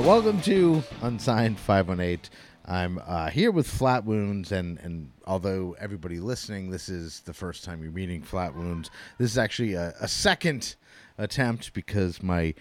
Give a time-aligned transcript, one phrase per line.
[0.00, 2.30] So welcome to Unsigned 518.
[2.64, 7.64] I'm uh, here with Flat Wounds, and, and although everybody listening, this is the first
[7.64, 10.76] time you're meeting Flat Wounds, this is actually a, a second
[11.18, 12.54] attempt because my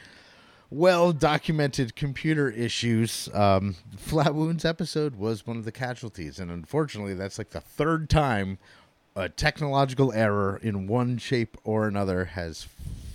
[0.70, 3.30] well documented computer issues.
[3.34, 8.10] Um, Flat Wounds episode was one of the casualties, and unfortunately, that's like the third
[8.10, 8.58] time
[9.16, 12.68] a technological error in one shape or another has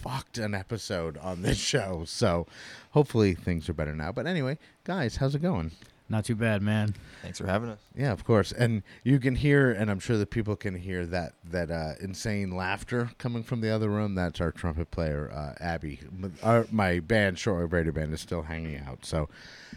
[0.05, 2.05] fucked an episode on this show.
[2.07, 2.47] So
[2.95, 4.13] hopefully things are better now.
[4.13, 5.73] But anyway, guys, how's it going?
[6.09, 6.95] Not too bad, man.
[7.23, 7.81] Thanks for having us.
[7.97, 8.53] Yeah, of course.
[8.53, 12.51] And you can hear, and I'm sure that people can hear that that uh, insane
[12.55, 14.15] laughter coming from the other room.
[14.15, 16.01] That's our trumpet player, uh, Abby.
[16.43, 19.07] Our, my band, Shortwave Radio Band, is still hanging out.
[19.07, 19.31] So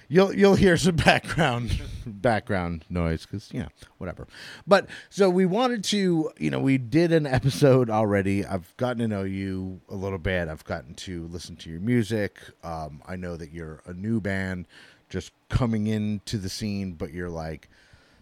[0.09, 4.27] you'll you'll hear some background background noise because you know whatever.
[4.65, 8.45] But so we wanted to, you know, we did an episode already.
[8.45, 10.49] I've gotten to know you a little bit.
[10.49, 12.37] I've gotten to listen to your music.
[12.63, 14.67] Um, I know that you're a new band,
[15.09, 17.69] just coming into the scene, but you're like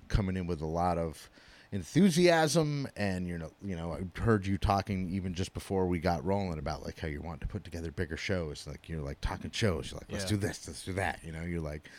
[0.07, 1.29] coming in with a lot of
[1.71, 6.23] enthusiasm and you know you know I heard you talking even just before we got
[6.25, 8.65] rolling about like how you want to put together bigger shows.
[8.67, 9.91] Like you're like talking shows.
[9.91, 10.29] You're like let's Yeah.
[10.31, 10.67] do this.
[10.67, 11.19] Let's do that.
[11.23, 11.89] You know you're like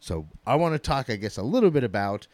[0.00, 2.26] so I want to talk I guess a little bit about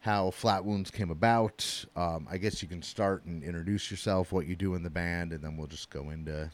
[0.00, 1.84] how Flat Wounds came about.
[1.96, 5.32] Um, I guess you can start and introduce yourself what you do in the band
[5.32, 6.50] and then we'll just go into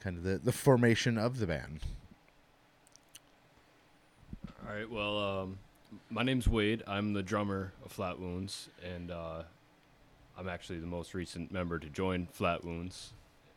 [0.00, 1.80] kind of the, the formation of the band
[4.74, 4.90] All right.
[4.90, 5.58] Well, um,
[6.10, 6.82] my name's Wade.
[6.88, 9.42] I'm the drummer of Flat Wounds, and uh,
[10.36, 13.12] I'm actually the most recent member to join Flat Wounds.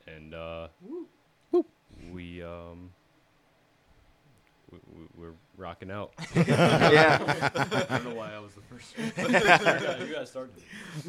[0.05, 0.67] And uh,
[2.13, 2.91] we um,
[4.71, 6.13] we, we, we're rocking out.
[6.35, 7.17] yeah.
[7.89, 8.95] I don't know why I was the first.
[8.95, 9.31] one.
[9.33, 10.53] you guys- you guys started.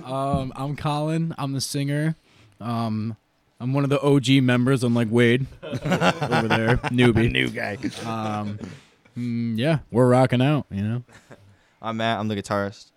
[0.03, 1.35] Um, I'm Colin.
[1.37, 2.17] I'm the singer.
[2.63, 3.15] Um,
[3.61, 7.31] I'm one of the OG members, unlike Wade over there, newbie.
[7.31, 7.77] new guy
[8.07, 8.59] Um,
[9.19, 10.67] mm, yeah, we're rocking out.
[10.71, 11.03] You know.
[11.83, 12.19] I'm Matt.
[12.19, 12.91] I'm the guitarist.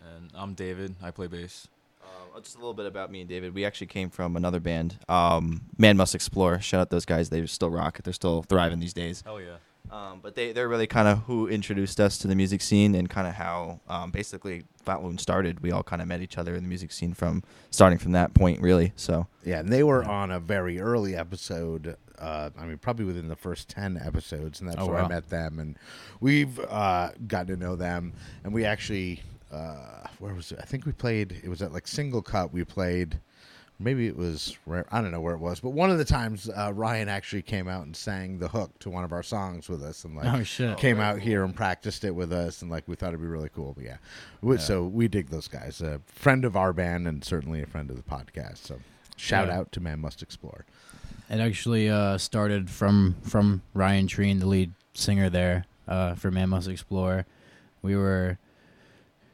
[0.00, 0.94] And I'm David.
[1.02, 1.68] I play bass.
[2.02, 3.54] Uh, just a little bit about me and David.
[3.54, 6.60] We actually came from another band, um, Man Must Explore.
[6.60, 7.28] Shout out those guys.
[7.28, 8.00] They still rock.
[8.02, 9.22] They're still thriving these days.
[9.26, 9.56] Oh yeah.
[9.90, 13.10] Um, but they, they're really kind of who introduced us to the music scene and
[13.10, 15.60] kind of how um, basically Flat Wound started.
[15.60, 18.32] We all kind of met each other in the music scene from starting from that
[18.32, 18.92] point, really.
[18.96, 21.96] So Yeah, and they were on a very early episode.
[22.22, 25.28] Uh, I mean, probably within the first ten episodes, and that's Oh, where I met
[25.28, 25.76] them, and
[26.20, 28.12] we've uh, gotten to know them.
[28.44, 30.58] And we actually, uh, where was it?
[30.62, 31.40] I think we played.
[31.42, 32.52] It was at like Single Cut.
[32.52, 33.18] We played.
[33.80, 34.56] Maybe it was.
[34.92, 37.66] I don't know where it was, but one of the times uh, Ryan actually came
[37.66, 40.44] out and sang the hook to one of our songs with us, and like Oh
[40.44, 40.78] shit.
[40.78, 43.48] came out here and practiced it with us, and like we thought it'd be really
[43.52, 43.72] cool.
[43.74, 43.96] But yeah,
[44.40, 45.80] We- so we dig those guys.
[45.80, 48.58] A friend of our band and certainly a friend of the podcast.
[48.58, 48.78] So
[49.16, 49.58] shout Yeah.
[49.58, 50.64] out to Man Must Explore.
[51.30, 56.50] It actually uh, started from from Ryan Treen, the lead singer there uh, for Man
[56.50, 57.26] Must Explore.
[57.80, 58.38] We were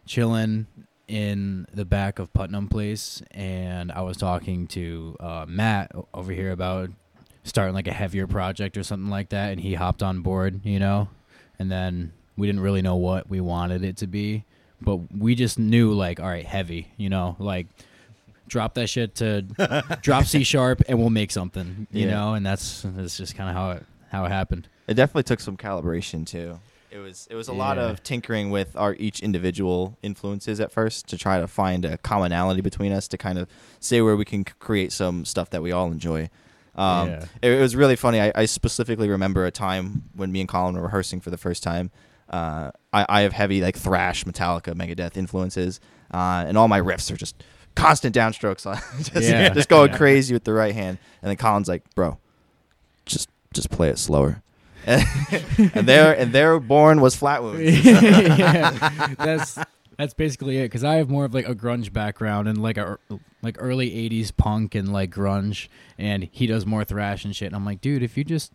[0.06, 0.66] chilling
[1.06, 6.52] in the back of Putnam Place, and I was talking to uh, Matt over here
[6.52, 6.90] about
[7.44, 10.78] starting like a heavier project or something like that, and he hopped on board, you
[10.78, 11.08] know.
[11.58, 14.44] And then we didn't really know what we wanted it to be,
[14.80, 17.66] but we just knew like, all right, heavy, you know, like
[18.48, 19.42] drop that shit to
[20.02, 22.14] drop C sharp and we'll make something, you Yeah.
[22.14, 22.34] know.
[22.34, 24.68] And that's that's just kind of how it how it happened.
[24.86, 26.58] it definitely took some calibration too.
[26.90, 31.06] It was it was a lot of tinkering with our each individual influences at first
[31.08, 33.46] to try to find a commonality between us to kind of
[33.78, 36.30] say where we can create some stuff that we all enjoy.
[36.74, 37.24] Um, Yeah.
[37.42, 38.20] it, it was really funny.
[38.20, 41.62] I, I specifically remember a time when me and Colin were rehearsing for the first
[41.62, 41.90] time.
[42.30, 45.80] Uh, I, I have heavy like thrash, Metallica, Megadeth influences,
[46.12, 47.42] uh, and all my riffs are just
[47.78, 48.64] constant downstrokes,
[49.12, 49.48] just, Yeah.
[49.50, 49.96] just going Yeah.
[49.96, 50.98] crazy with the right hand.
[51.22, 52.18] And then Colin's like, "Bro,
[53.06, 54.42] just just play it slower."
[54.86, 57.84] and there and there born was Flat Wounds.
[57.84, 59.58] yeah, that's
[59.98, 60.62] that's basically it.
[60.64, 62.98] Because I have more of like a grunge background and like a
[63.42, 67.46] like early '80s punk and like grunge, and he does more thrash and shit.
[67.46, 68.52] And I'm like, dude, if you just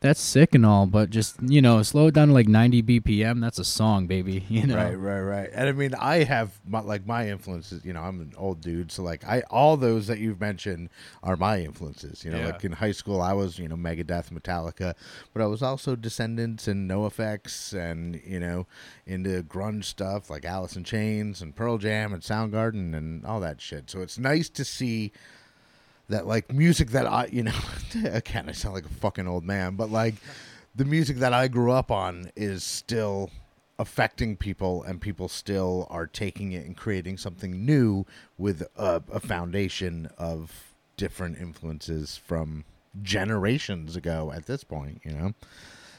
[0.00, 3.40] that's sick and all, but just you know, slow it down to like 90 BPM.
[3.40, 4.44] That's a song, baby.
[4.56, 5.50] You know, Right, right, right.
[5.52, 7.84] And I mean, I have my, like my influences.
[7.84, 10.90] You know, I'm an old dude, so like I all those that you've mentioned
[11.22, 12.24] are my influences.
[12.24, 12.46] You know, Yeah.
[12.46, 14.94] like in high school, I was you know Megadeth, Metallica,
[15.32, 18.66] but I was also Descendents and NoFX, and you know
[19.06, 23.60] into grunge stuff like Alice in Chains and Pearl Jam and Soundgarden and all that
[23.60, 23.90] shit.
[23.90, 25.12] So it's nice to see
[26.08, 27.60] that like music that I, you know,
[28.04, 30.14] again, I sound like a fucking old man, but like
[30.74, 33.30] the music that I grew up on is still
[33.78, 38.06] affecting people and people still are taking it and creating something new
[38.38, 42.64] with a, a foundation of different influences from
[43.02, 45.34] generations ago at this point, you know?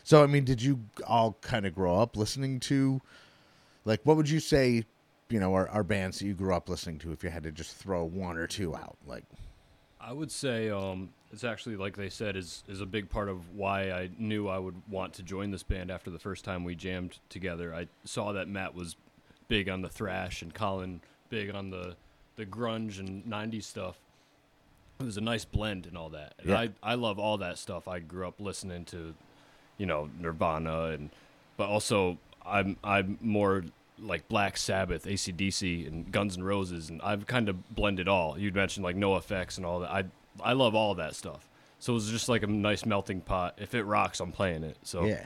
[0.04, 3.02] So I mean, did you all kind of grow up listening to,
[3.86, 4.86] like, what would you say,
[5.30, 7.12] you know, are, are bands that you grew up listening to?
[7.12, 9.24] If you had to just throw one or two out, like,
[10.00, 13.54] I would say um, it's actually like they said is is a big part of
[13.54, 16.76] why I knew I would want to join this band after the first time we
[16.76, 17.74] jammed together.
[17.76, 18.96] I saw that Matt was
[19.48, 21.96] big on the thrash and Colin big on the
[22.38, 23.98] the grunge and 90s stuff.
[25.00, 26.36] It was a nice blend and all that.
[26.40, 26.60] And Yeah.
[26.60, 27.88] I I love all that stuff.
[27.88, 29.14] I grew up listening to
[29.78, 31.10] you know Nirvana and
[31.58, 33.66] but also I'm I'm more
[34.00, 38.38] like Black Sabbath, ACDC, and Guns N' Roses, and I've kind of blended all.
[38.38, 39.92] You'd mentioned like NoFX and all that.
[39.92, 40.04] I
[40.44, 41.48] I love all that stuff.
[41.80, 43.56] So it was just like a nice melting pot.
[43.58, 44.78] If it rocks, I'm playing it.
[44.84, 45.26] So yeah.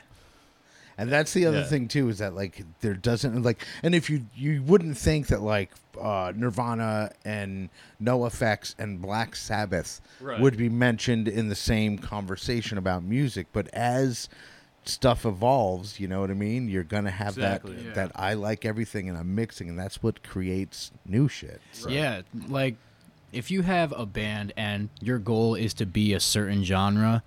[0.98, 1.64] And that's the other Yeah.
[1.64, 5.40] thing too is that like there doesn't like and if you you wouldn't think that
[5.40, 5.70] like
[6.00, 7.70] uh, Nirvana and
[8.02, 10.40] NoFX and Black Sabbath Right.
[10.40, 14.28] would be mentioned in the same conversation about music, but as
[14.84, 16.68] stuff evolves, you know what I mean.
[16.68, 17.76] You're gonna have Exactly.
[17.76, 17.92] that Yeah.
[17.94, 21.60] that I like everything and I'm mixing, and that's what creates new shit.
[21.72, 22.76] So- Yeah, like
[23.32, 27.22] if you have a band and your goal is to be a certain genre,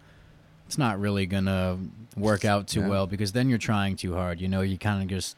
[0.67, 1.77] it's not really gonna
[2.17, 2.87] work out too Yeah.
[2.89, 4.41] well because then you're trying too hard.
[4.41, 5.35] You know, you kind of just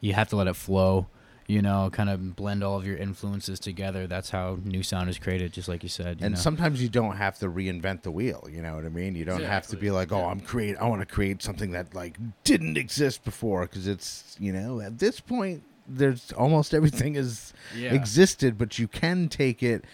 [0.00, 1.06] you have to let it flow.
[1.48, 4.06] You know, kind of blend all of your influences together.
[4.06, 6.20] That's how new sound is created, just like you said.
[6.20, 6.40] you and know?
[6.40, 9.42] sometimes you don't have to reinvent the wheel you know what i mean you don't
[9.42, 12.76] have to be like oh i'm create i want to create something that like didn't
[12.76, 17.94] exist before because it's you know at this point there's almost everything is Yeah.
[17.94, 19.84] existed but you can take it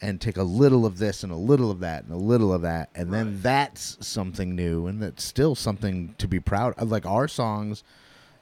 [0.00, 2.62] and take a little of this and a little of that and a little of
[2.62, 7.06] that and then that's something new and that's still something to be proud of like
[7.06, 7.84] our songs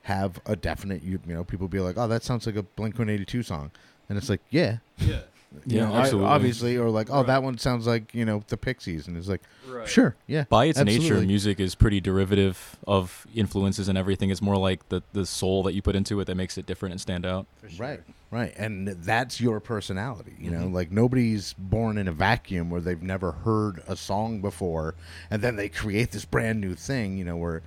[0.03, 2.95] have a definite you, you know people be like oh that sounds like a blink
[2.95, 3.71] 182 song
[4.09, 5.07] and it's like yeah yeah,
[5.67, 6.31] you Yeah, know, I- absolutely.
[6.31, 7.27] obviously, or like, oh, Right.
[7.27, 9.89] that one sounds like you know the Pixies, and it's like, right.
[9.89, 14.31] sure, yeah, By its nature, music is pretty derivative of influences and everything.
[14.31, 16.93] It's more like the the soul that you put into it that makes it different
[16.93, 17.47] and stand out.
[17.79, 18.01] right,
[18.31, 20.37] right, and that's your personality.
[20.39, 20.73] You know, Mhm.
[20.73, 24.95] like nobody's born in a vacuum where they've never heard a song before,
[25.33, 27.19] and then they create this brand new thing.
[27.19, 27.61] You know, we're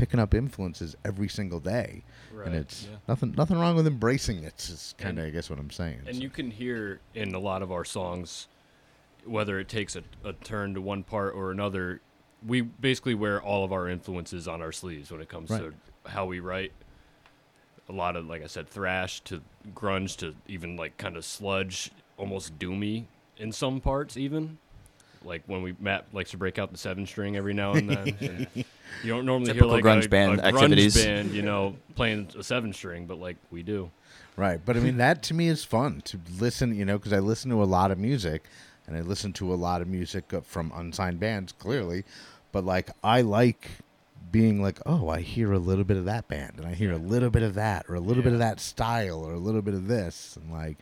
[0.00, 2.02] picking up influences every single day,
[2.32, 2.46] Right.
[2.46, 2.96] and it's Yeah.
[3.06, 4.54] nothing, nothing wrong with embracing it.
[4.54, 4.70] it.
[4.70, 6.00] Is kind of, I guess, what I'm saying.
[6.06, 8.48] And So- you can hear in a lot of our songs,
[9.26, 12.00] whether it takes a, a turn to one part or another,
[12.46, 15.70] we basically wear all of our influences on our sleeves when it comes Right.
[16.04, 16.72] to how we write.
[17.90, 19.42] A lot of, like I said, thrash to
[19.74, 23.04] grunge to even like kind of sludge, almost doomy
[23.36, 24.56] in some parts, even.
[25.24, 28.16] Like when we Matt likes to break out the seven string every now and then.
[28.20, 28.64] and you
[29.12, 31.02] don't normally Typical hear like grunge a, band a activities.
[31.02, 33.90] band, you know, playing a seven string, but like we do.
[34.36, 37.18] Right, but I mean that to me is fun to listen, you know, because I
[37.18, 38.44] listen to a lot of music,
[38.86, 42.04] and I listen to a lot of music from unsigned bands, clearly,
[42.52, 43.70] but like I like
[44.32, 46.98] being like, oh, I hear a little bit of that band, and I hear a
[46.98, 49.74] little bit of that, or a little bit of that style, or a little bit
[49.74, 50.78] of this, and like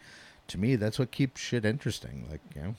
[0.48, 2.26] to me that's what keeps shit interesting.
[2.30, 2.76] Like you know, I don't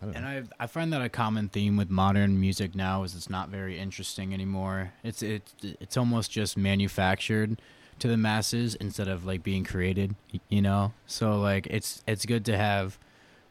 [0.00, 0.26] And.
[0.26, 3.78] I I find that a common theme with modern music now is it's not very
[3.78, 4.92] interesting anymore.
[5.02, 7.60] It's it's it's almost just manufactured
[7.98, 10.14] to the masses instead of like being created,
[10.48, 10.92] you know?
[11.06, 12.98] So like it's it's good to have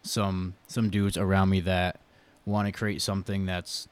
[0.02, 2.00] some some dudes around me that
[2.46, 3.88] want to create something that's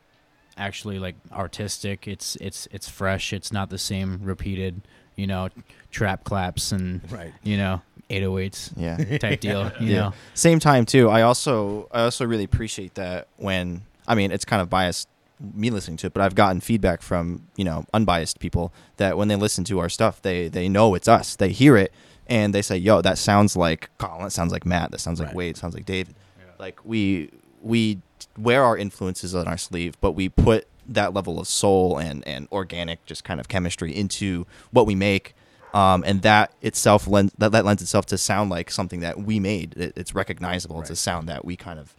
[0.58, 2.08] actually like artistic.
[2.08, 3.34] It's it's it's fresh.
[3.34, 4.82] It's not the same repeated,
[5.16, 5.50] you know,
[5.90, 7.34] trap claps and right.
[7.44, 7.82] you know,
[8.12, 9.18] 808s Yeah.
[9.18, 10.00] type deal, you Yeah.
[10.00, 10.14] know.
[10.34, 11.10] Same time too.
[11.10, 15.08] I also I also really appreciate that when I mean it's kind of biased
[15.56, 19.28] me listening to it, but I've gotten feedback from you know unbiased people that when
[19.28, 21.36] they listen to our stuff, they they know it's us.
[21.36, 21.92] They hear it
[22.28, 24.24] and they say, "Yo, that sounds like Colin.
[24.24, 24.92] That sounds like Matt.
[24.92, 25.36] That sounds like Right.
[25.36, 25.58] Wade.
[25.58, 26.16] Sounds like David."
[26.60, 27.30] Like we
[27.64, 28.00] we
[28.38, 32.48] wear our influences on our sleeve, but we put that level of soul and and
[32.52, 35.34] organic just kind of chemistry into what we make.
[35.74, 39.40] Um, and that itself lends that, that lends itself to sound like something that we
[39.40, 39.74] made.
[39.78, 40.82] It, it's recognizable.
[40.82, 41.94] It's a sound that we kind of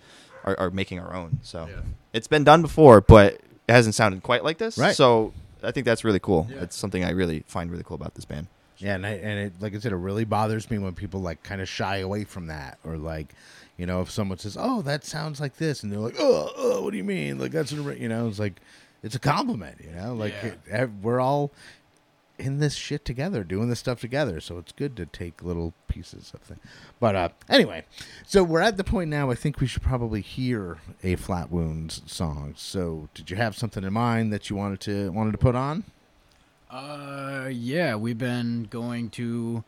[0.44, 1.38] are, are making our own.
[1.42, 1.80] So Yeah.
[2.12, 4.76] it's been done before, but it hasn't sounded quite like this.
[4.76, 4.94] Right.
[4.94, 6.48] So I think that's really cool.
[6.50, 6.62] Yeah.
[6.62, 8.48] It's something I really find really cool about this band.
[8.78, 11.42] Yeah, and I, and it like I said, it really bothers me when people like
[11.44, 13.32] kind of shy away from that, or like,
[13.78, 16.82] you know, if someone says, "Oh, that sounds like this," and they're like, "Oh, oh
[16.82, 17.38] what do you mean?
[17.38, 18.60] Like that's it- you know?" It's like,
[19.04, 20.14] it's a compliment, you know.
[20.14, 20.34] Like
[20.68, 20.82] Yeah.
[20.82, 21.52] it- we're all
[22.42, 26.32] in this shit together, doing this stuff together, so it's good to take little pieces
[26.34, 26.60] of things.
[26.98, 27.84] But uh, anyway,
[28.26, 29.30] so we're at the point now.
[29.30, 32.54] I think we should probably hear a Flat Wounds song.
[32.56, 35.84] So, did you have something in mind that you wanted to wanted to put on?
[36.70, 39.62] Uh, yeah, we've been going to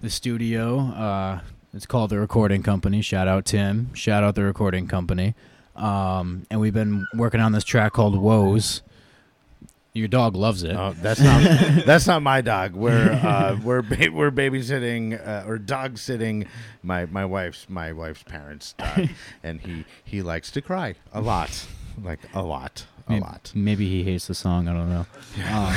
[0.00, 0.78] the studio.
[0.78, 1.40] Uh,
[1.74, 3.02] it's called the Recording Company.
[3.02, 3.92] Shout out Tim.
[3.94, 5.34] Shout out the Recording Company.
[5.74, 8.82] Um, and we've been working on this track called "Woes."
[9.92, 10.76] Your dog loves it.
[10.76, 11.42] Oh, that's not
[11.86, 12.74] that's not my dog.
[12.74, 16.46] We're uh, we're ba- we're babysitting uh, or dog sitting
[16.82, 19.08] my my wife's my wife's parents' dog,
[19.42, 21.66] and he he likes to cry a lot,
[22.02, 23.52] like a lot, a Maybe, lot.
[23.54, 24.68] maybe he hates the song.
[24.68, 25.06] I don't know.
[25.52, 25.74] Um,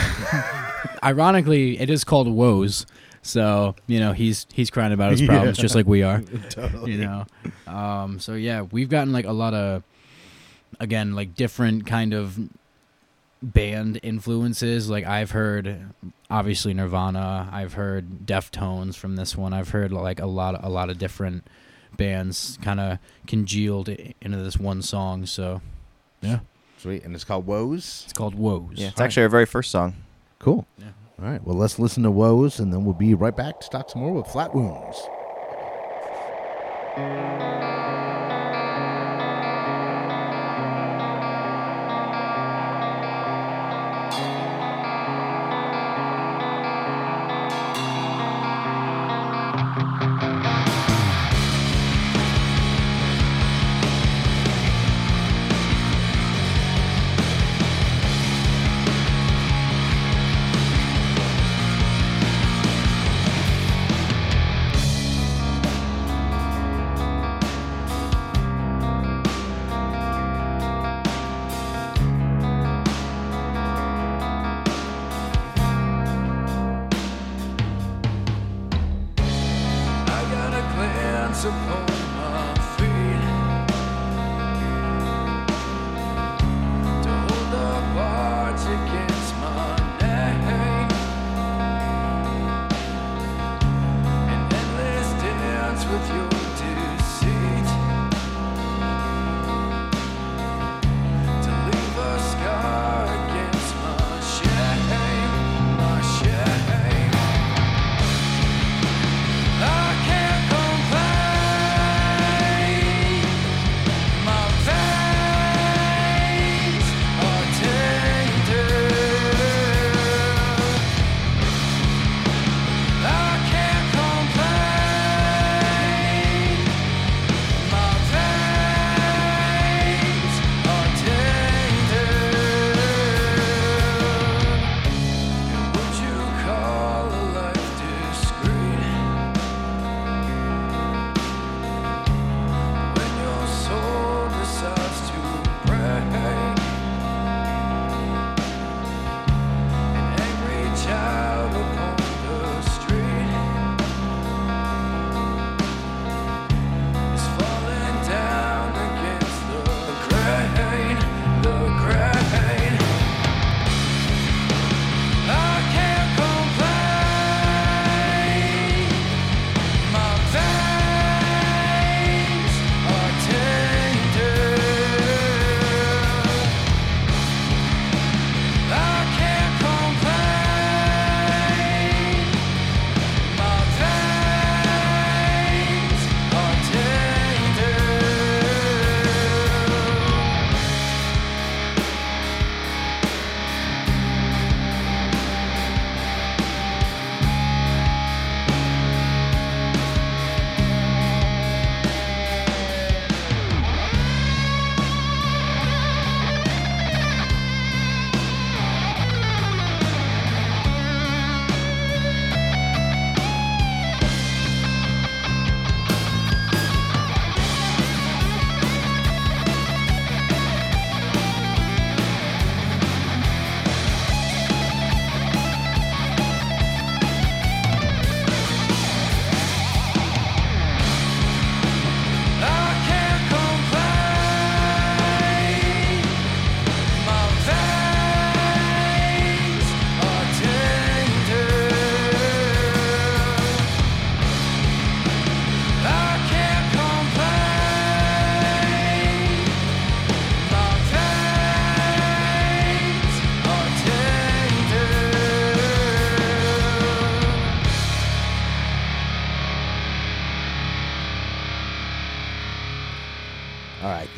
[1.04, 2.86] ironically, it is called "Woes,"
[3.24, 5.28] so you know he's he's crying about his Yeah.
[5.30, 6.22] problems just like we are.
[6.50, 6.92] Totally.
[6.94, 7.26] You know,
[7.68, 9.84] um, so yeah, we've gotten like a lot of,
[10.80, 12.38] again, like different kind of
[13.44, 14.90] band influences.
[14.90, 15.94] Like I've heard,
[16.30, 17.50] obviously Nirvana.
[17.52, 19.54] I've heard Deftones from this one.
[19.54, 21.46] I've heard like a lot, a lot of different
[21.98, 22.98] bands kind of
[23.28, 25.26] congealed into this one song.
[25.26, 25.62] So
[26.22, 26.40] yeah,
[26.78, 28.02] Sweet, and it's called Woes.
[28.06, 29.06] it's called "Woes." Yeah, it's Right.
[29.06, 29.94] actually our very first song.
[30.40, 30.66] Cool.
[30.78, 30.86] Yeah.
[31.22, 31.44] All right.
[31.46, 34.14] Well, let's listen to Woes, and then we'll be right back to talk some more
[34.14, 34.98] with Flat Wounds.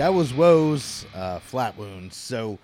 [0.06, 2.16] That was Woes, uh, Flat Wounds.
[2.16, 2.60] So,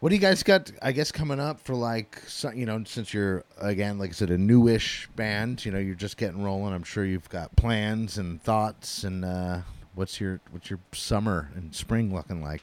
[0.00, 0.72] what do you guys got?
[0.80, 2.22] I guess coming up for like,
[2.54, 5.62] you know, since you're again, like I said, a newish band.
[5.66, 6.72] You know, you're just getting rolling.
[6.72, 9.04] I'm sure you've got plans and thoughts.
[9.04, 9.58] And uh,
[9.94, 12.62] what's your what's your summer and spring looking like?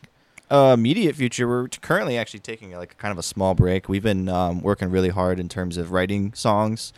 [0.50, 3.88] uh, immediate future, we're currently actually taking like kind of a small break.
[3.88, 6.92] We've been um, working really hard in terms of writing songs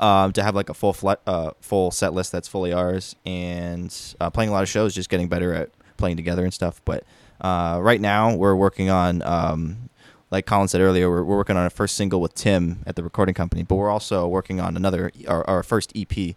[0.00, 3.94] um, to have like a full fle- uh, full set list that's fully ours, and
[4.18, 6.80] uh, playing a lot of shows, just getting better at playing together and stuff.
[6.84, 7.04] But
[7.40, 9.22] uh, right now, we're working on.
[9.22, 9.90] Um,
[10.30, 13.02] like Colin said earlier, we're, we're working on a first single with Tim at the
[13.02, 16.34] recording company, but we're also working on another our, our first EP.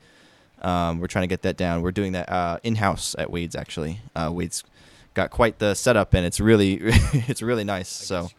[0.61, 1.81] Um, we're trying to get that down.
[1.81, 3.99] We're doing that uh, in house at Wade's actually.
[4.15, 4.63] Uh, Wade's
[5.13, 7.89] got quite the setup, and it's really it's really nice.
[7.89, 8.29] So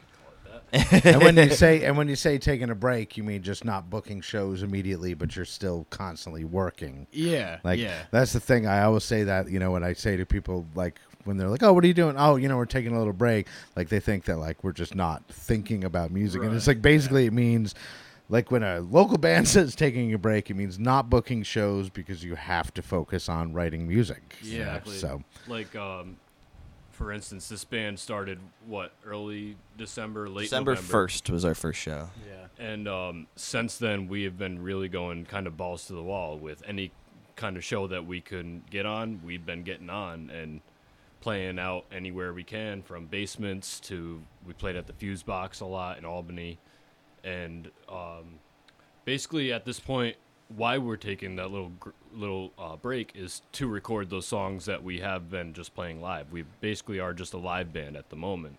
[0.73, 3.91] and when you say and when you say taking a break, you mean just not
[3.91, 7.07] booking shows immediately, but you're still constantly working.
[7.12, 7.59] Yeah.
[7.62, 8.02] Like yeah.
[8.11, 8.67] that's the thing.
[8.67, 11.62] I always say that you know when I say to people like when they're like,
[11.62, 13.47] "Oh, what are you doing?" Oh, you know, we're taking a little break.
[13.76, 17.26] Like they think that like we're just not thinking about music, and it's like basically
[17.26, 17.75] it means
[18.29, 22.25] like when a local band says taking a break, it means not booking shows because
[22.25, 24.37] you have to focus on writing music.
[24.43, 24.64] you know?
[24.64, 24.97] Exactly.
[24.97, 26.17] So Like, um,
[26.91, 32.09] for instance, this band started what early December, late December first was our first show.
[32.26, 32.47] Yeah.
[32.64, 36.38] And um, since then, we have been really going kind of balls to the wall
[36.38, 36.93] with any
[37.37, 39.21] kind of show that we could get on.
[39.25, 40.61] We've been getting on and
[41.23, 45.64] playing out anywhere we can, from basements to we played at the Fuze Box a
[45.64, 46.59] lot in Albany,
[47.25, 48.38] and um,
[49.05, 50.17] basically at this point,
[50.55, 51.73] why we're taking that little
[52.12, 56.31] little uh, break is to record those songs that we have been just playing live.
[56.31, 58.59] We basically are just a live band at the moment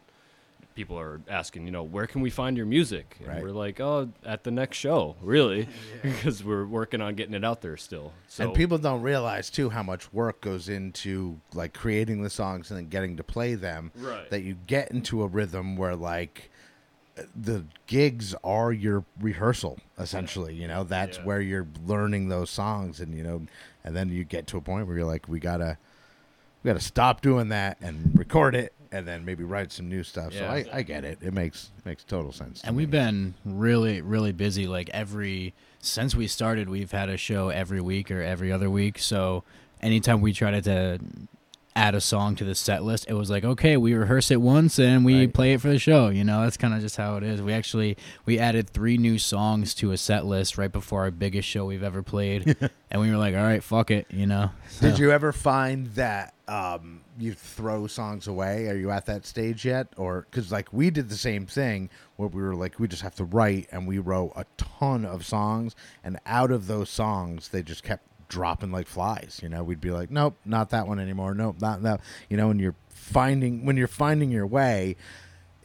[0.76, 3.18] people are asking, you know, where can we find your music?
[3.20, 3.42] And Right.
[3.44, 5.68] we're like, oh, at the next show, really,
[6.02, 8.12] because we're working on getting it out there still.
[8.28, 12.72] So and people don't realize too how much work goes into like creating the songs
[12.72, 13.92] and then getting to play them.
[13.96, 14.30] Right.
[14.30, 16.50] That you get into a rhythm where like
[17.40, 20.56] the gigs are your rehearsal essentially.
[20.56, 21.24] You know, that's Yeah.
[21.24, 23.46] where you're learning those songs, and you know,
[23.84, 25.78] and then you get to a point where you're like, we gotta,
[26.64, 28.74] we gotta stop doing that and record it.
[28.94, 30.34] And then maybe write some new stuff.
[30.34, 31.18] So I, I get it.
[31.22, 32.62] It makes makes total sense.
[32.62, 34.68] to And we've been really, really busy.
[34.68, 39.00] Like every since we started, we've had a show every week or every other week.
[39.00, 39.44] So
[39.82, 41.00] anytime we tried to
[41.76, 44.78] add a song to the set list, it was like, okay, we rehearse it once
[44.78, 45.34] and we Right.
[45.34, 46.10] play it for the show.
[46.10, 47.42] You know, that's kind of just how it is.
[47.42, 51.48] We actually we added three new songs to a set list right before our biggest
[51.50, 52.56] show we've ever played,
[52.92, 54.06] and we were like, all right, fuck it.
[54.12, 54.52] You know.
[54.82, 58.68] Did you ever find that um, you throw songs away?
[58.68, 59.88] Are you at that stage yet?
[59.98, 63.16] Or because like we did the same thing where we were like we just have
[63.16, 67.64] to write, and we wrote a ton of songs, and out of those songs they
[67.64, 69.40] just kept dropping like flies.
[69.44, 71.34] You know, we'd be like, nope, not that one anymore.
[71.34, 72.02] Nope, not that.
[72.30, 74.96] You know, when you're finding when you're finding your way.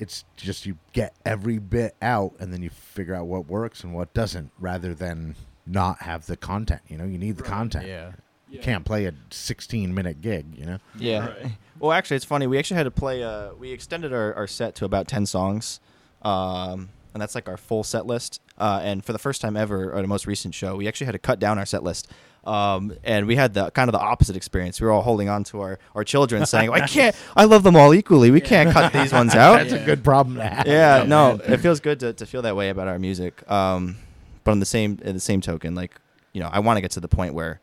[0.00, 3.92] It's just you get every bit out, and then you figure out what works and
[3.92, 5.34] what doesn't, rather than
[5.66, 6.82] not have the content.
[6.86, 7.88] You know, you need the content.
[7.88, 8.12] Yeah.
[8.50, 10.78] You can't play a 16 minute gig, you know?
[10.98, 11.26] Yeah.
[11.28, 11.52] Right.
[11.80, 12.48] Well, actually, it's funny.
[12.48, 13.22] We actually had to play.
[13.22, 15.78] Uh, we extended our, our set to about ten songs,
[16.22, 18.40] um, and that's like our full set list.
[18.58, 21.12] Uh, and for the first time ever, at a most recent show, we actually had
[21.12, 22.10] to cut down our set list.
[22.44, 24.80] Um, and we had the kind of the opposite experience.
[24.80, 27.14] We were all holding on to our, our children, saying, "I can't.
[27.36, 28.32] I love them all equally.
[28.32, 30.66] We can't cut these ones out." That's a good problem to have.
[30.66, 33.48] yeah, no, it feels good to, to feel that way about our music.
[33.48, 33.98] Um,
[34.42, 35.94] but on the same in the same token, like
[36.32, 37.60] you know, I want to get to the point where,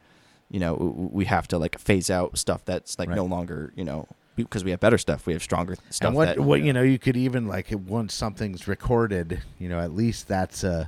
[0.49, 3.15] you know, we have to like phase out stuff that's like Right.
[3.15, 6.07] no longer, you know, because we have better stuff, we have stronger stuff.
[6.09, 9.79] And what, that, what, you know, you could even, like, once something's recorded, you know,
[9.79, 10.87] at least that's uh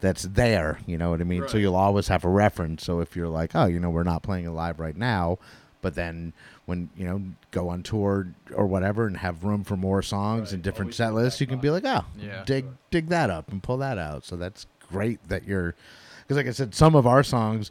[0.00, 1.48] that's there, you know what I mean?
[1.48, 2.84] So you'll always have a reference.
[2.84, 5.38] So if you're like, oh, you know, we're not playing it live right now,
[5.80, 6.32] but then
[6.66, 10.52] when, you know, go on tour or whatever and have room for more songs Right.
[10.54, 12.44] and different Always set lists, you can be like, oh, Yeah.
[12.44, 14.24] dig dig that up and pull that out.
[14.26, 15.74] So that's great that you're,
[16.22, 17.70] because like I said, some of our songs,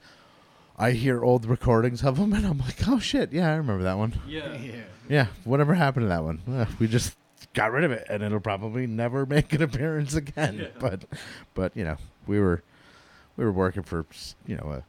[0.77, 3.97] I hear old recordings of them and I'm like, oh shit, yeah, I remember that
[3.97, 4.19] one.
[4.27, 4.53] Yeah.
[4.61, 4.71] Yeah,
[5.07, 5.27] Yeah.
[5.43, 6.41] whatever happened to that one?
[6.49, 7.15] Uh, we just
[7.53, 10.57] got rid of it, and it'll probably never make an appearance again.
[10.59, 10.67] Yeah.
[10.79, 11.05] But,
[11.53, 12.61] but you know, we were
[13.38, 14.05] we were working for
[14.47, 14.83] you know a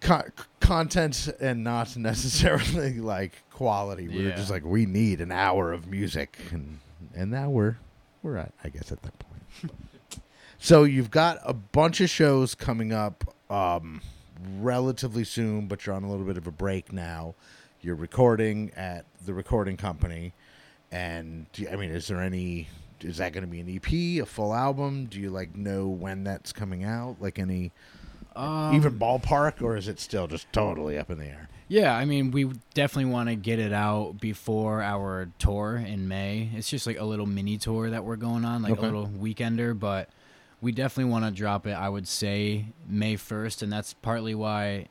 [0.00, 0.28] co-
[0.60, 4.08] content and not necessarily like quality.
[4.08, 6.78] We were just like we need an hour of music, and
[7.14, 7.76] and now we're
[8.22, 9.42] we're at I guess at that point.
[10.58, 14.00] so you've got a bunch of shows coming up um,
[14.58, 17.34] relatively soon, but you're on a little bit of a break now.
[17.80, 20.32] You're recording at the recording company,
[20.90, 22.68] and I mean, is there any?
[23.00, 25.04] Is that going to be an EP, a full album?
[25.06, 27.16] Do you like know when that's coming out?
[27.20, 27.70] Like any
[28.34, 31.48] Um, even ballpark, or is it still just totally up in the air?
[31.68, 32.44] Yeah, I mean, we
[32.74, 36.48] definitely want to get it out before our tour in May.
[36.54, 38.82] It's just like a little mini tour that we're going on, like Okay.
[38.82, 40.08] a little weekender, but
[40.60, 44.86] we definitely want to drop it, I would say, May 1st, and that's partly why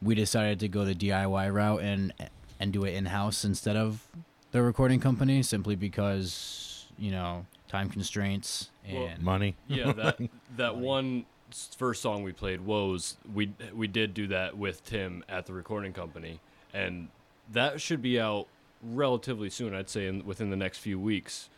[0.00, 2.12] we decided to go the DIY route and
[2.60, 4.18] and do it in-house instead of the
[4.50, 9.54] the recording company simply because you know time constraints Well, and Money.
[9.68, 10.18] Yeah, that
[10.56, 15.22] that one s- first song we played, "Woes," we we did do that with Tim
[15.28, 16.40] at the recording company,
[16.72, 17.08] and
[17.52, 18.46] that should be out
[18.82, 19.74] relatively soon.
[19.74, 21.50] I'd say in, within the next few weeks,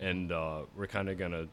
[0.00, 1.48] and uh, we're kind of gonna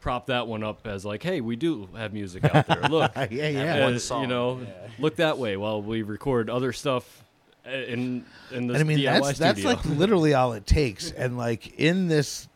[0.00, 2.82] prop that one up as like, hey, we do have music out there.
[2.90, 3.74] Look, yeah, yeah.
[3.76, 4.22] uh, one song.
[4.22, 4.66] you know,
[4.98, 7.22] look that way while we record other stuff
[7.66, 11.10] uh, in in the And I mean, DIY that's that's like literally all it takes.
[11.12, 12.48] And like in this,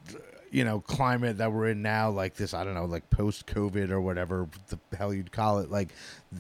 [0.51, 3.91] you know, climate that we're in now, like this, I don't know, like post COVID
[3.91, 5.89] or whatever the hell you'd call it, like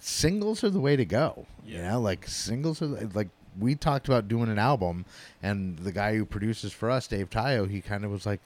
[0.00, 1.46] singles are the way to go.
[1.64, 1.92] You Yeah.
[1.92, 5.04] know, like singles are the- like we talked about doing an album,
[5.42, 8.40] and the guy who produces for us, Dave Tayo, he kind of was like,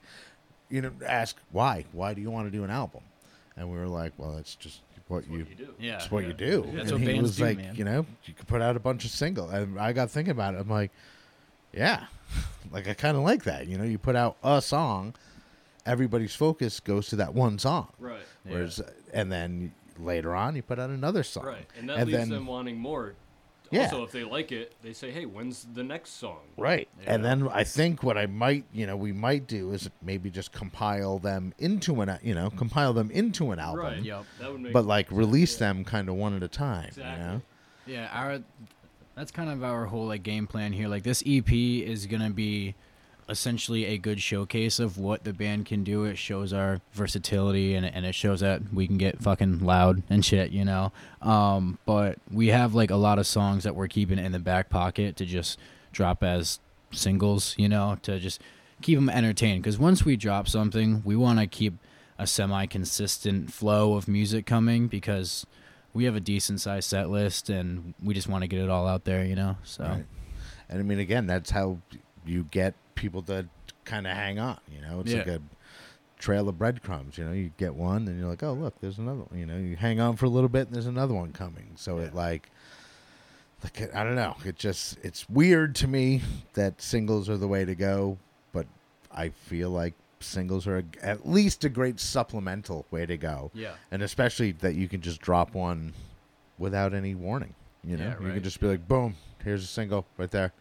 [0.70, 3.02] you know, ask why, why do you want to do an album?
[3.56, 5.74] And we were like, well, it's just what you you do.
[5.80, 6.62] yeah, It's what you do.
[6.74, 7.74] That's and what he bands was do, like, man.
[7.74, 9.52] you know, you could put out a bunch of singles.
[9.52, 10.60] And I got thinking about it.
[10.60, 10.90] I'm like,
[11.72, 12.04] yeah,
[12.72, 13.66] like I kind of like that.
[13.66, 15.14] You know, you put out a song,
[15.86, 17.88] everybody's focus goes to that one song.
[17.98, 18.20] Right.
[18.44, 18.80] Whereas,
[19.12, 21.44] and then later on, you put out another song.
[21.46, 23.14] Right, and that And leaves then- them wanting more.
[23.70, 23.84] Yeah.
[23.84, 26.88] Also, if they like it, they say, "Hey, when's the next song?" Right.
[27.06, 30.52] And then I think what I might, you know, we might do is maybe just
[30.52, 33.84] compile them into an, you know, compile them into an album.
[33.84, 34.02] Right.
[34.02, 34.24] Yep.
[34.40, 34.72] That would make.
[34.72, 36.88] But like release them kind of one at a time.
[36.88, 37.12] Exactly.
[37.12, 37.42] You know.
[37.86, 38.40] Yeah, our
[39.14, 40.88] that's kind of our whole like game plan here.
[40.88, 42.74] Like this EP is gonna be
[43.28, 46.04] essentially a good showcase of what the band can do.
[46.04, 50.24] It shows our versatility and and it shows that we can get fucking loud and
[50.24, 50.92] shit, you know.
[51.20, 54.70] Um, but we have like a lot of songs that we're keeping in the back
[54.70, 55.58] pocket to just
[55.92, 56.60] drop as
[56.92, 58.40] singles, you know, to just
[58.82, 59.62] keep them entertained.
[59.62, 61.74] Because once we drop something, we want to keep
[62.18, 65.46] a semi-consistent flow of music coming because
[65.92, 68.86] we have a decent sized set list and we just want to get it all
[68.86, 69.56] out there, you know.
[69.64, 70.06] So Right.
[70.68, 71.78] And I mean, again, that's how
[72.26, 73.46] you get people to
[73.84, 74.58] kind of hang on.
[74.72, 75.34] You know, it's like Yeah.
[75.36, 75.40] a
[76.18, 77.16] trail of breadcrumbs.
[77.16, 79.38] You know, you get one, and you're like, oh, look, there's another one.
[79.38, 81.70] You know, you hang on for a little bit, and there's another one coming.
[81.76, 82.50] So it like,
[83.62, 84.36] like I don't know.
[84.44, 86.22] It just it's weird to me
[86.54, 88.18] that singles are the way to go,
[88.52, 88.66] but
[89.12, 93.50] I feel like singles are a, at least a great supplemental way to go.
[93.54, 95.92] yeah, and especially that you can just drop one
[96.58, 97.54] without any warning.
[97.84, 100.52] You know, Yeah, you can just be like, boom, here's a single right there,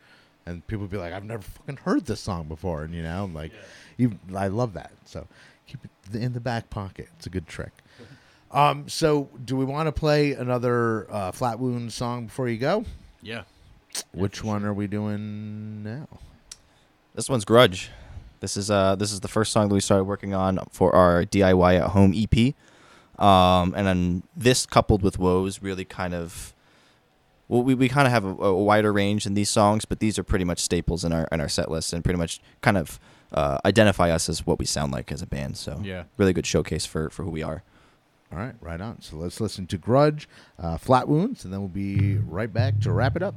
[0.47, 3.33] and people be like, I've never fucking heard this song before, and you know, I'm
[3.33, 3.51] like,
[3.97, 4.91] you, I love that.
[5.05, 5.27] So
[5.67, 7.09] keep it in the back pocket.
[7.17, 7.71] It's a good trick.
[8.51, 12.85] Um, so do we want to play another uh, Flat Wound song before you go?
[13.21, 13.43] yeah.
[14.13, 16.07] Which one are we doing now?
[17.15, 17.89] This one's Grudge.
[18.41, 21.23] This is uh this is the first song that we started working on for our
[21.23, 22.53] DIY at home EP.
[23.19, 26.53] Um, and then this coupled with Woes really kind of
[27.47, 30.17] well we, we kind of have a, a wider range in these songs, but these
[30.19, 32.99] are pretty much staples in our in our set list and pretty much kind of
[33.33, 35.57] uh, identify us as what we sound like as a band.
[35.57, 36.03] So Yeah.
[36.17, 37.63] really good showcase for for who we are.
[38.31, 39.01] All right, right on.
[39.01, 40.27] So let's listen to Grudge,
[40.59, 43.35] uh, Flat Wounds, and then we'll be right back to wrap it up.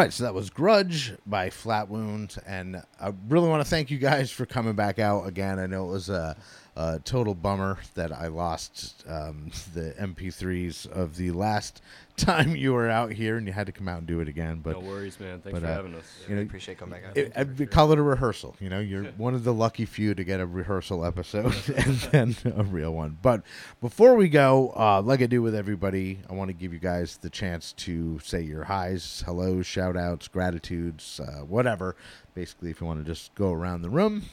[0.00, 3.98] Right, so that was Grudge by Flat Wound, and I really want to thank you
[3.98, 5.58] guys for coming back out again.
[5.58, 6.36] I know it was a,
[6.76, 11.80] a total bummer that I lost um, the MP3s of the last
[12.16, 14.60] time you were out here, and you had to come out and do it again.
[14.62, 15.40] But no worries, man.
[15.40, 16.04] Thanks but, for uh, having us.
[16.28, 17.16] you know, appreciate coming back out.
[17.16, 18.56] it, I call it a rehearsal.
[18.60, 22.36] You know, you're one of the lucky few to get a rehearsal episode and then
[22.56, 23.18] a real one.
[23.20, 23.42] But
[23.80, 27.16] before we go, uh, like I do with everybody, I want to give you guys
[27.16, 31.96] the chance to say your highs, hellos, shout outs, gratitudes, uh, whatever.
[32.34, 34.24] Basically, if you want to just go around the room.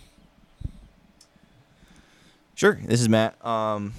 [2.55, 2.79] Sure.
[2.83, 3.43] This is Matt.
[3.45, 3.93] Um,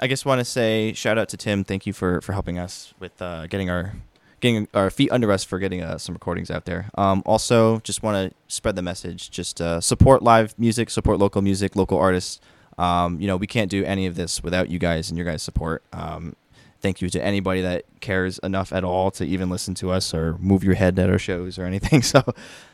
[0.00, 1.62] I just want to say shout out to Tim.
[1.62, 3.92] Thank you for for helping us with uh, getting our
[4.40, 6.90] getting our feet under us for getting uh, some recordings out there.
[6.96, 9.30] Um, also, just want to spread the message.
[9.30, 12.40] Just uh, support live music, support local music, local artists.
[12.78, 15.42] Um, you know, we can't do any of this without you guys and your guys'
[15.42, 15.82] support.
[15.92, 16.34] Um,
[16.80, 20.36] thank you to anybody that cares enough at all to even listen to us or
[20.38, 22.02] move your head at our shows or anything.
[22.10, 22.24] So,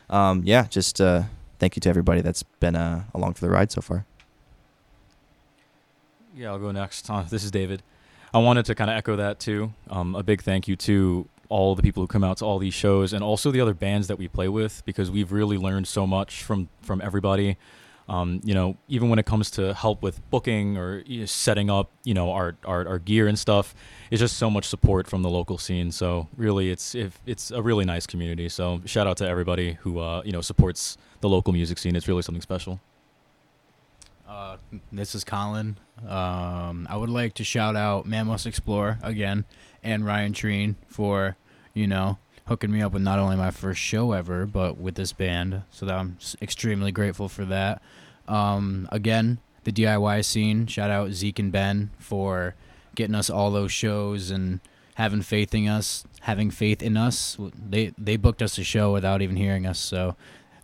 [0.09, 1.23] um, yeah, just uh,
[1.59, 4.05] thank you to everybody that's been uh, along for the ride so far.
[6.35, 7.09] Yeah, I'll go next.
[7.09, 7.83] Uh, this is David.
[8.33, 9.73] I wanted to kind of echo that too.
[9.89, 12.73] Um, a big thank you to all the people who come out to all these
[12.73, 16.05] shows and also the other bands that we play with because we've really learned so
[16.07, 17.57] much from from everybody.
[18.09, 21.69] Um, you know, even when it comes to help with booking or you know, setting
[21.69, 23.75] up, you know, our, our our gear and stuff,
[24.09, 25.91] it's just so much support from the local scene.
[25.91, 28.47] So really, it's if it's a really nice community.
[28.47, 31.95] So shout out to everybody who uh, you know supports the local music scene.
[31.95, 32.79] It's really something special.
[34.27, 34.57] Uh,
[34.91, 35.77] this is Colin.
[36.05, 39.45] Um, I would like to shout out Man Must Explore again
[39.83, 41.37] and Ryan Treen for,
[41.73, 45.13] you know, hooking me up with not only my first show ever, but with this
[45.13, 45.63] band.
[45.71, 47.81] So that I'm extremely grateful for that.
[48.27, 50.65] Um, again, the DIY scene.
[50.67, 52.55] Shout out Zeke and Ben for
[52.95, 54.59] getting us all those shows and
[54.95, 57.37] having faith in us, having faith in us.
[57.69, 59.77] They they booked us a show without even hearing us.
[59.79, 60.15] So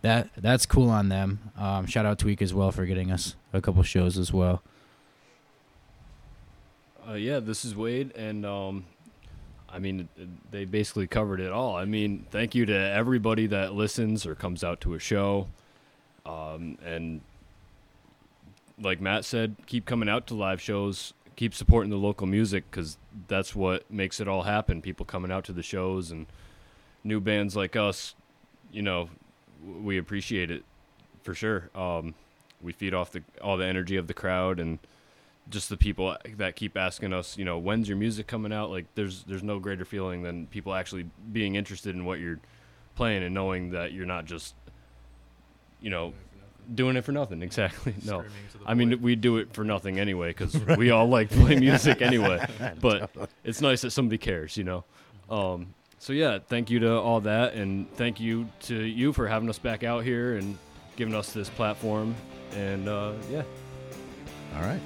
[0.02, 1.50] that that's cool on them.
[1.56, 4.62] Um, shout out Tweak as well for getting us a couple shows as well.
[7.06, 8.86] Uh, yeah, this is Wade, and um,
[9.74, 10.08] I mean,
[10.52, 11.74] they basically covered it all.
[11.74, 15.48] I mean, thank you to everybody that listens or comes out to a show,
[16.24, 17.20] um, and
[18.80, 22.98] like Matt said, keep coming out to live shows, keep supporting the local music because
[23.26, 24.80] that's what makes it all happen.
[24.80, 26.26] People coming out to the shows and
[27.02, 28.14] new bands like us,
[28.70, 29.10] you know,
[29.82, 30.62] we appreciate it
[31.24, 31.68] for sure.
[31.74, 32.14] Um,
[32.62, 34.78] we feed off the all the energy of the crowd and
[35.50, 38.70] just the people that keep asking us, you know, when's your music coming out?
[38.70, 42.40] Like, there's there's no greater feeling than people actually being interested in what you're
[42.96, 44.54] playing and knowing that you're not just,
[45.80, 46.12] you know,
[46.74, 47.42] doing it for nothing.
[47.42, 47.94] Exactly.
[48.04, 48.24] No,
[48.64, 52.46] I mean we do it for nothing anyway because we all like playing music anyway.
[52.80, 53.10] But
[53.44, 54.84] it's nice that somebody cares, you know.
[55.28, 59.48] Um, so yeah, thank you to all that, and thank you to you for having
[59.48, 60.58] us back out here and
[60.96, 62.14] giving us this platform.
[62.54, 63.42] And uh, yeah.
[64.56, 64.80] All right.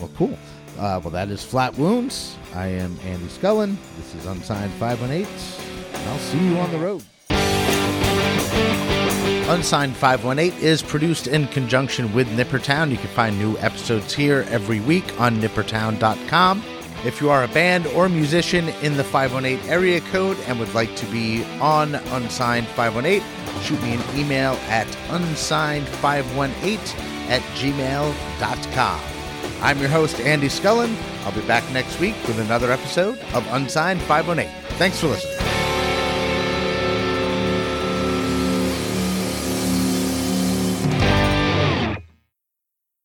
[0.00, 0.36] Well, cool.
[0.78, 2.36] Uh, well, that is Flat Wounds.
[2.54, 3.76] I am Andy Scullin.
[3.96, 5.26] This is Unsigned 518.
[5.92, 7.02] And I'll see you on the road.
[9.50, 12.90] Unsigned 518 is produced in conjunction with Nippertown.
[12.90, 16.62] You can find new episodes here every week on nippertown.com.
[17.04, 20.94] If you are a band or musician in the 518 area code and would like
[20.96, 23.22] to be on Unsigned 518,
[23.62, 26.78] shoot me an email at unsigned518
[27.28, 29.19] at gmail.com.
[29.62, 30.94] I'm your host, Andy Scullin.
[31.24, 34.50] I'll be back next week with another episode of Unsigned 518.
[34.78, 35.39] Thanks for listening.